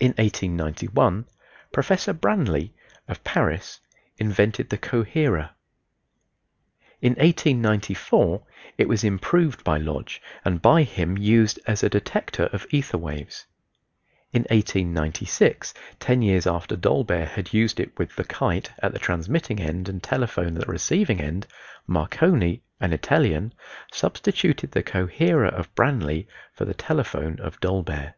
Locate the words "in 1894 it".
7.02-8.88